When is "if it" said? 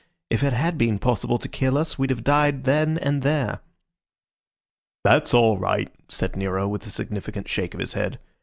0.31-0.51